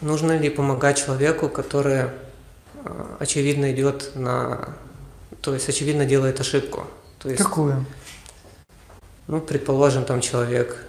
[0.00, 2.04] нужно ли помогать человеку, который
[2.84, 4.74] э, очевидно идет на,
[5.40, 6.84] то есть очевидно делает ошибку?
[7.18, 7.84] То есть, Какую?
[9.26, 10.84] Ну, предположим, там человек,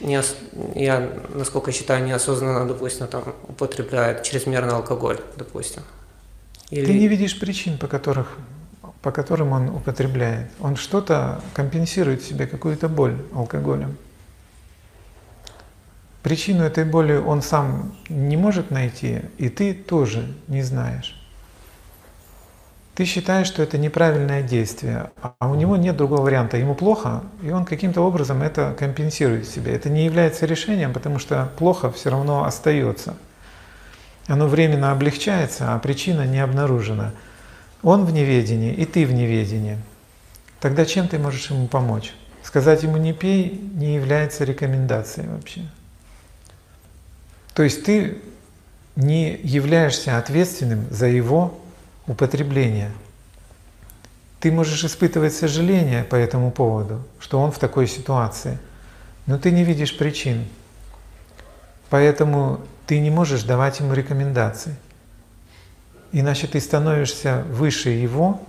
[0.00, 0.36] не, ос-
[0.74, 5.82] я, насколько считаю, неосознанно, допустим, там употребляет чрезмерно алкоголь, допустим.
[6.70, 6.86] Или...
[6.86, 8.28] Ты не видишь причин, по, которых,
[9.02, 10.50] по которым он употребляет.
[10.60, 13.96] Он что-то компенсирует себе, какую-то боль алкоголем.
[16.22, 21.16] Причину этой боли он сам не может найти, и ты тоже не знаешь.
[22.94, 26.58] Ты считаешь, что это неправильное действие, а у него нет другого варианта.
[26.58, 29.74] Ему плохо, и он каким-то образом это компенсирует себе.
[29.74, 33.14] Это не является решением, потому что плохо все равно остается.
[34.26, 37.12] Оно временно облегчается, а причина не обнаружена.
[37.82, 39.78] Он в неведении, и ты в неведении.
[40.60, 42.12] Тогда чем ты можешь ему помочь?
[42.42, 45.62] Сказать ему не пей не является рекомендацией вообще.
[47.54, 48.18] То есть ты
[48.96, 51.58] не являешься ответственным за его
[52.06, 52.90] употребление.
[54.40, 58.58] Ты можешь испытывать сожаление по этому поводу, что он в такой ситуации,
[59.26, 60.46] но ты не видишь причин.
[61.90, 64.76] Поэтому ты не можешь давать ему рекомендации.
[66.12, 68.40] Иначе ты становишься выше его,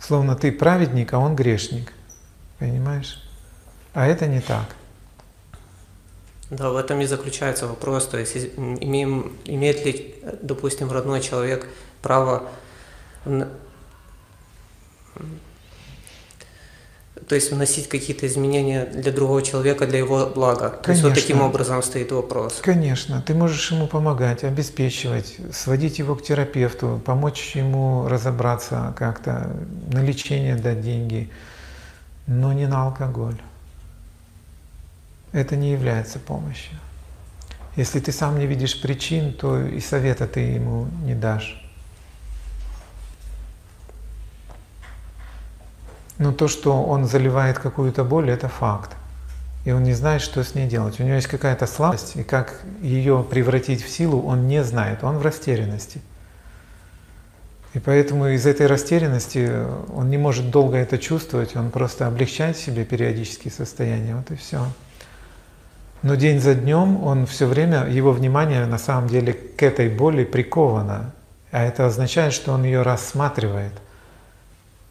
[0.00, 1.92] словно ты праведник, а он грешник.
[2.58, 3.22] Понимаешь?
[3.94, 4.74] А это не так.
[6.50, 8.06] Да, в этом и заключается вопрос.
[8.06, 11.66] То есть имеем, имеет ли, допустим, родной человек
[12.00, 12.48] право
[17.28, 20.70] то есть вносить какие-то изменения для другого человека, для его блага.
[20.70, 21.14] То есть вот Конечно.
[21.14, 22.60] таким образом стоит вопрос.
[22.62, 29.50] Конечно, ты можешь ему помогать, обеспечивать, сводить его к терапевту, помочь ему разобраться как-то,
[29.92, 31.30] на лечение дать деньги,
[32.26, 33.36] но не на алкоголь.
[35.32, 36.78] Это не является помощью.
[37.76, 41.62] Если ты сам не видишь причин, то и совета ты ему не дашь.
[46.18, 48.96] Но то, что он заливает какую-то боль, это факт.
[49.64, 50.98] И он не знает, что с ней делать.
[50.98, 55.04] У него есть какая-то слабость, и как ее превратить в силу, он не знает.
[55.04, 56.00] Он в растерянности.
[57.74, 59.52] И поэтому из этой растерянности
[59.92, 64.66] он не может долго это чувствовать, он просто облегчает себе периодически состояние, вот и все.
[66.02, 70.24] Но день за днем он все время, его внимание на самом деле к этой боли
[70.24, 71.12] приковано.
[71.50, 73.72] А это означает, что он ее рассматривает.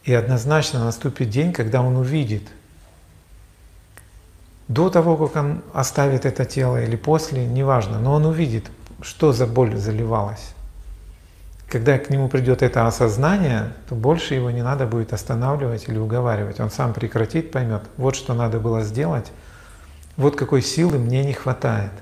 [0.04, 2.42] И однозначно наступит день, когда он увидит,
[4.68, 8.70] до того, как он оставит это тело или после, неважно, но он увидит,
[9.00, 10.54] что за боль заливалась.
[11.68, 16.60] Когда к нему придет это осознание, то больше его не надо будет останавливать или уговаривать.
[16.60, 19.32] Он сам прекратит, поймет, вот что надо было сделать,
[20.18, 21.92] вот какой силы мне не хватает.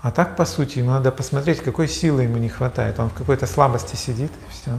[0.00, 2.98] А так, по сути, ему надо посмотреть, какой силы ему не хватает.
[3.00, 4.70] Он в какой-то слабости сидит, и все.